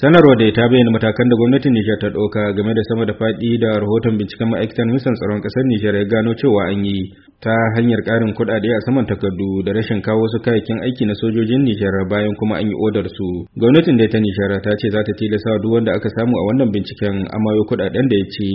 sanarwar 0.00 0.36
da 0.38 0.50
ta 0.56 0.66
bayyana 0.70 0.90
matakan 0.90 1.28
da 1.30 1.36
gwamnatin 1.38 1.70
Nijar 1.72 1.98
ta 2.02 2.08
ɗauka 2.10 2.42
game 2.56 2.74
da 2.74 2.82
sama 2.90 3.04
da 3.06 3.14
faɗi 3.14 3.50
da 3.62 3.78
rahoton 3.78 4.18
binciken 4.18 4.50
ma'aikatan 4.50 4.86
ministan 4.90 5.14
tsaron 5.14 5.38
ƙasar 5.40 5.64
Nijar 5.70 5.94
ya 5.94 6.04
gano 6.04 6.34
cewa 6.34 6.66
an 6.74 6.82
yi 6.84 7.14
ta 7.38 7.54
hanyar 7.78 8.02
ƙarin 8.02 8.34
kuɗaɗe 8.34 8.68
a 8.74 8.80
saman 8.90 9.06
takardu 9.06 9.62
da 9.64 9.70
rashin 9.72 10.02
kawo 10.02 10.18
wasu 10.26 10.42
kayayyakin 10.42 10.82
aiki 10.82 11.06
na 11.06 11.14
sojojin 11.14 11.62
Nijar 11.62 11.94
bayan 12.10 12.34
kuma 12.42 12.58
an 12.58 12.66
yi 12.66 12.74
odar 12.74 13.06
su. 13.06 13.46
Gwamnatin 13.54 13.94
da 13.96 14.06
ta 14.10 14.18
Nijar 14.18 14.50
ta 14.66 14.70
ce 14.74 14.90
za 14.90 14.98
ta 14.98 15.12
tilasta 15.14 15.62
duk 15.62 15.72
wanda 15.78 15.92
aka 15.94 16.08
samu 16.10 16.34
a 16.34 16.42
wannan 16.50 16.74
binciken 16.74 17.14
amayo 17.30 17.62
kuɗaɗen 17.70 18.06
da 18.10 18.16
ya 18.18 18.26
ci. 18.34 18.48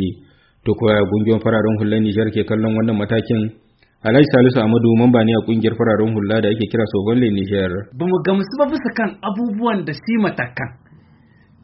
To 0.68 0.76
kuwa 0.76 1.00
gungiyoyin 1.08 1.40
fararen 1.40 1.76
hular 1.80 2.04
Nijar 2.04 2.28
ke 2.36 2.44
kallon 2.44 2.76
wannan 2.76 3.00
matakin 3.00 3.48
Alhaji 4.04 4.28
Salisu 4.32 4.60
Amadu 4.64 4.92
mamba 5.00 5.24
ne 5.24 5.32
a 5.36 5.42
ƙungiyar 5.48 5.76
fararen 5.80 6.12
hula 6.16 6.40
da 6.44 6.48
ake 6.52 6.68
kira 6.68 6.84
Sogolle 6.92 7.32
Nijar. 7.32 7.71
Ba 7.96 8.04
mu 8.08 8.16
gamsu 8.28 8.54
ba 8.60 8.68
bisa 8.68 8.90
kan 8.96 9.16
abubuwan 9.24 9.84
da 9.88 9.92
shi 9.96 10.14
matakan. 10.20 10.89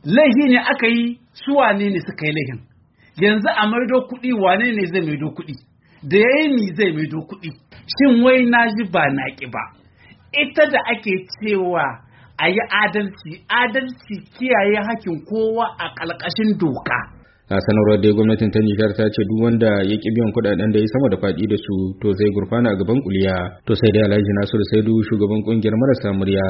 Laihi 0.05 0.43
ne 0.53 0.59
aka 0.59 0.87
yi 0.87 1.17
su 1.33 1.51
wane 1.55 1.89
ne 1.89 1.99
suka 1.99 2.25
yi 2.27 2.33
laihin? 2.37 2.59
Yanzu 3.21 3.49
a 3.61 3.63
maido 3.67 3.97
kuɗi 4.09 4.31
wane 4.43 4.65
ne 4.77 4.83
zai 4.91 5.01
maido 5.07 5.27
kuɗi? 5.37 5.53
Da 6.09 6.17
ya 6.17 6.29
yi 6.41 6.47
mi 6.55 6.65
zai 6.77 6.91
maido 6.93 7.17
kuɗi? 7.29 7.49
Shin 7.93 8.23
wai 8.23 8.45
na 8.45 8.59
ji 8.75 8.83
ba 8.93 9.03
na 9.15 9.23
ƙi 9.37 9.45
ba? 9.53 9.63
Ita 10.41 10.63
da 10.73 10.79
ake 10.93 11.13
cewa 11.39 11.83
a 12.37 12.45
yi 12.49 12.61
adalci 12.83 13.31
adalci 13.49 14.13
kiyaye 14.37 14.77
hakin 14.87 15.15
kowa 15.29 15.65
a 15.79 15.85
ƙalƙashin 15.97 16.57
doka. 16.59 16.99
A 17.49 17.57
sanarwar 17.61 18.01
da 18.01 18.09
gwamnatin 18.11 18.49
ta 18.51 18.59
nijar 18.59 18.91
ta 18.97 19.05
ce 19.09 19.21
duk 19.29 19.41
wanda 19.41 19.69
ya 19.89 19.95
ƙi 20.01 20.09
biyan 20.15 20.31
kuɗaɗen 20.35 20.71
da 20.73 20.79
ya 20.81 20.87
sama 20.93 21.07
da 21.13 21.17
faɗi 21.17 21.45
da 21.49 21.57
su 21.57 21.73
to 22.01 22.11
zai 22.17 22.29
gurfana 22.35 22.69
a 22.73 22.75
gaban 22.75 23.01
kuliya. 23.05 23.35
To 23.65 23.73
sai 23.75 23.89
dai 23.93 24.03
alhaji 24.05 24.31
nasiru 24.37 24.63
saidu 24.73 24.93
shugaban 25.09 25.41
ƙungiyar 25.45 25.75
marasa 25.81 26.09
murya 26.17 26.45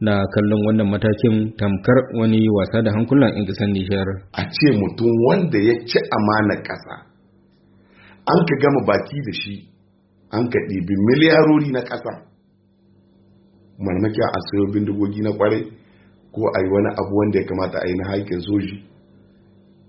na 0.00 0.24
kallon 0.32 0.60
wannan 0.66 0.88
matakin 0.88 1.52
tamkar 1.60 1.98
wani 2.16 2.40
wasa 2.48 2.80
da 2.82 2.90
hankulan 2.96 3.36
'yan 3.36 3.44
ƙasar 3.46 3.68
Nijar. 3.68 4.08
A 4.32 4.42
ce 4.48 4.68
mutum 4.72 5.12
wanda 5.28 5.58
ya 5.60 5.74
ci 5.84 5.98
amana 6.16 6.56
ƙasa, 6.64 6.94
an 8.24 8.38
ka 8.48 8.54
gama 8.62 8.80
baki 8.88 9.18
da 9.28 9.32
shi, 9.44 9.54
an 10.32 10.48
ka 10.48 10.58
ɗibi 10.68 10.94
miliyarori 11.06 11.68
na 11.72 11.80
ƙasa. 11.84 12.12
Marmakin 13.80 14.24
a 14.24 14.38
sayo 14.48 14.64
bindigogi 14.72 15.20
na 15.20 15.30
ƙwarai, 15.36 15.64
ko 16.32 16.40
a 16.48 16.58
yi 16.64 16.68
wani 16.72 16.90
abu 16.96 17.12
wanda 17.16 17.38
ya 17.40 17.44
kamata 17.48 17.78
a 17.80 17.86
yi 17.88 17.94
na 17.96 18.04
haikin 18.08 18.40
soji, 18.40 18.76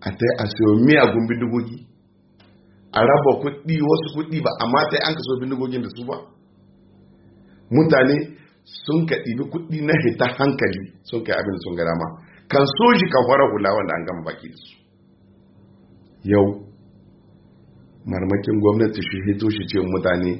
a 0.04 0.10
ta 0.12 0.28
a 0.44 0.46
sayo 0.48 0.72
miyagun 0.84 1.24
bindigogi, 1.28 1.88
a 2.92 3.00
raba 3.00 3.32
kuɗi 3.40 3.76
wasu 3.80 4.08
kuɗi 4.16 4.44
ba, 4.44 4.52
amma 4.60 4.80
ta 4.92 4.98
an 5.08 5.16
ka 5.16 5.22
so 5.24 5.40
bindigogin 5.40 5.82
da 5.84 5.90
su 5.96 6.04
ba. 6.04 6.16
Mutane 7.72 8.41
sun 8.64 9.06
ka 9.08 9.16
ɗibi 9.26 9.44
kuɗi 9.52 9.78
na 9.86 9.94
hita 10.04 10.26
hankali 10.38 10.82
sun 11.04 11.24
kai 11.26 11.36
abin 11.40 11.58
sun 11.64 11.76
gara 11.76 11.94
ma 12.02 12.08
kan 12.52 12.66
soji 12.78 13.06
kan 13.14 13.24
fara 13.28 13.46
hula 13.52 13.70
wanda 13.76 13.94
an 13.98 14.04
gama 14.08 14.22
baki 14.28 14.48
su. 14.54 14.76
Yau 16.32 16.46
marmakin 18.06 18.56
gwamnati 18.62 19.02
shi 19.02 19.18
hito 19.28 19.50
shi 19.50 19.64
ce 19.72 19.80
mutane 19.80 20.32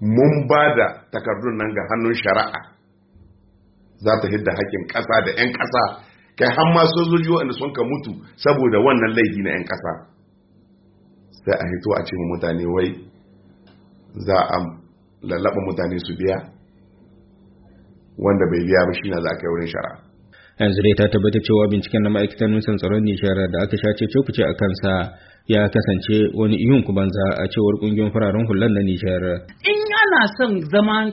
mun 0.00 0.32
ba 0.48 0.60
da 0.76 0.86
takardun 1.12 1.56
nan 1.58 1.68
ga 1.76 1.82
hannun 1.90 2.14
shari'a. 2.14 2.60
Za 4.02 4.12
ta 4.20 4.26
hidda 4.28 4.50
haƙƙin 4.58 4.84
ƙasa 4.92 5.16
da 5.26 5.30
'yan 5.38 5.50
ƙasa. 5.54 5.82
Kai 6.36 6.48
har 6.50 6.68
ma 6.74 6.82
sojoji 6.90 7.28
waɗanda 7.30 7.54
sun 7.54 7.70
ka 7.72 7.82
mutu 7.84 8.12
saboda 8.42 8.78
wannan 8.82 9.10
laifi 9.16 9.40
na 9.44 9.50
'yan 9.54 9.64
ƙasa. 9.70 9.92
Sai 11.44 11.54
a 11.62 11.64
hito 11.70 11.88
a 11.98 12.00
ce 12.06 12.14
mutane 12.30 12.66
wai 12.74 12.88
za 14.26 14.38
a 14.56 14.58
lallaba 15.22 15.60
mutane 15.68 15.98
su 16.06 16.16
biya. 16.18 16.51
Wanda 18.24 18.44
bai 18.52 18.62
biya 18.68 18.80
ba 18.88 18.92
shi 18.98 19.06
na 19.12 19.18
za 19.26 19.30
ka 19.38 19.42
yi 19.46 19.50
wurin 19.54 19.70
shara. 19.74 19.92
yanzu 20.60 20.80
dai 20.84 20.94
ta 20.98 21.04
tabbata 21.12 21.40
cewa 21.46 21.64
binciken 21.72 22.02
na 22.04 22.10
ma'aikatan 22.14 22.50
nusan 22.54 22.76
tsaron 22.78 23.02
nishar 23.06 23.38
da 23.52 23.58
aka 23.64 23.76
shace 23.82 24.04
cokuce 24.14 24.42
a 24.46 24.52
kansa 24.60 24.92
ya 25.54 25.62
kasance 25.74 26.16
wani 26.38 26.56
ihun 26.64 26.82
kubanza 26.86 27.24
a 27.42 27.44
cewar 27.52 27.74
ƙungiyoyin 27.82 28.12
fararen 28.14 28.46
hular 28.46 28.70
na 28.70 28.82
nishar. 28.88 29.22
in 29.72 29.80
ana 30.02 30.20
son 30.38 30.52
zaman 30.74 31.04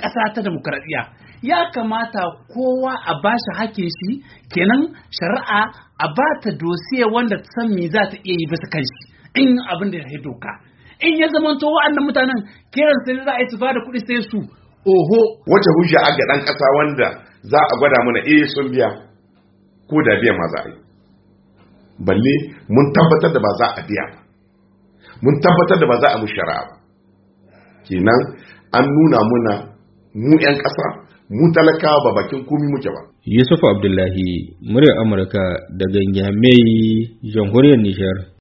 ƙasa 0.00 0.22
ta 0.34 0.40
demokaradiyya 0.44 1.02
ya 1.42 1.70
kamata 1.74 2.22
kowa 2.52 2.92
a 3.06 3.14
ba 3.22 3.32
shi 3.44 3.50
hakin 3.58 3.88
shi 3.98 4.10
kenan 4.52 4.82
shari'a 5.18 5.60
a 6.04 6.06
ba 6.16 6.28
ta 6.42 6.50
dosiye 6.60 7.06
wanda 7.14 7.36
ta 7.38 7.48
san 7.56 7.68
me 7.74 7.86
za 7.88 8.02
ta 8.10 8.16
iya 8.26 8.36
yi 8.40 8.46
bisa 8.50 8.66
kan 8.74 8.82
shi 8.90 9.02
in 9.42 9.56
abin 9.72 9.90
da 9.94 9.98
ya 9.98 10.20
doka 10.26 10.52
in 11.06 11.14
ya 11.22 11.26
zamanto 11.32 11.66
wa'annan 11.70 12.04
mutanen 12.06 12.40
kiran 12.74 12.98
sai 13.06 13.14
za 13.24 13.32
a 13.38 13.40
yi 13.40 13.46
su 13.50 13.56
ba 13.62 13.72
da 13.72 13.80
kuɗi 13.86 14.00
sai 14.06 14.20
su 14.30 14.38
oho. 14.84 15.18
Wace 15.46 15.70
hujja 15.76 15.98
aga 16.08 16.24
dan 16.30 16.40
kasa 16.46 16.66
wanda 16.78 17.08
za 17.42 17.58
a 17.58 17.74
gwada 17.78 17.98
mana 18.06 18.20
eh 18.26 18.44
sun 18.54 18.70
biya. 18.72 18.88
Ko 19.88 19.96
da 20.06 20.12
biyan 20.20 20.36
ma 20.38 20.46
za 20.54 20.58
a 20.64 20.68
yi. 20.70 20.76
Balle 22.06 22.34
mun 22.68 22.86
tabbatar 22.94 23.30
da 23.34 23.40
ba 23.40 23.50
za 23.60 23.66
a 23.78 23.82
biya 23.88 24.04
mun 25.22 25.34
tabbatar 25.42 25.78
da 25.80 25.86
ba 25.90 25.96
za 26.02 26.08
a 26.14 26.16
mu 26.20 26.26
shari'a 26.26 26.62
ba. 26.68 26.74
Kenan 27.88 28.20
an 28.76 28.84
nuna 28.86 29.18
muna 29.30 29.54
mu 30.14 30.34
yan 30.44 30.56
kasa 30.62 30.86
mu 31.30 31.44
talakawa 31.54 31.98
ba 32.04 32.10
bakin 32.22 32.44
komi 32.48 32.66
muke 32.72 32.88
ba. 32.94 33.02
Yusuf 33.28 33.60
Abdullahi 33.60 34.56
muryar 34.64 34.96
Amurka 35.04 35.42
daga 35.78 36.00
Nyamai 36.14 37.18
jamhuriyar 37.34 37.80
Nijar. 37.82 38.18